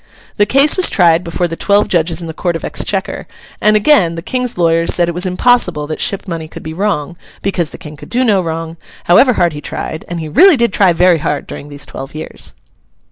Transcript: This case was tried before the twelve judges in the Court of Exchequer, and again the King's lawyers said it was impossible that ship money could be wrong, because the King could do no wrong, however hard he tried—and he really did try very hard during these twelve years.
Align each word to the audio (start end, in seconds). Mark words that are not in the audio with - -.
This 0.37 0.47
case 0.47 0.77
was 0.77 0.89
tried 0.89 1.23
before 1.23 1.47
the 1.47 1.55
twelve 1.55 1.87
judges 1.87 2.21
in 2.21 2.25
the 2.25 2.33
Court 2.33 2.55
of 2.55 2.65
Exchequer, 2.65 3.27
and 3.61 3.75
again 3.75 4.15
the 4.15 4.23
King's 4.23 4.57
lawyers 4.57 4.95
said 4.95 5.07
it 5.07 5.13
was 5.13 5.27
impossible 5.27 5.85
that 5.85 6.01
ship 6.01 6.27
money 6.27 6.47
could 6.47 6.63
be 6.63 6.73
wrong, 6.73 7.15
because 7.43 7.69
the 7.69 7.77
King 7.77 7.95
could 7.97 8.09
do 8.09 8.25
no 8.25 8.41
wrong, 8.41 8.77
however 9.03 9.33
hard 9.33 9.53
he 9.53 9.61
tried—and 9.61 10.19
he 10.19 10.27
really 10.27 10.57
did 10.57 10.73
try 10.73 10.91
very 10.91 11.19
hard 11.19 11.45
during 11.45 11.69
these 11.69 11.85
twelve 11.85 12.15
years. 12.15 12.55